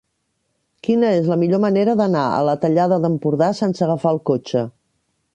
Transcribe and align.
Quina 0.85 1.09
és 1.17 1.27
la 1.31 1.35
millor 1.41 1.59
manera 1.65 1.93
d'anar 1.99 2.23
a 2.29 2.39
la 2.47 2.55
Tallada 2.63 2.97
d'Empordà 3.03 3.49
sense 3.59 3.85
agafar 3.89 4.15
el 4.15 4.21
cotxe? 4.31 4.65